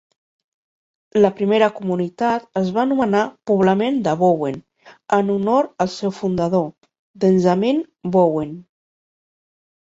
[1.23, 4.57] La primera comunitat es va anomenar "Poblament de Bowen",
[5.19, 6.67] en honor al seu fundador,
[7.27, 7.85] Benjamin
[8.17, 8.59] Bowen.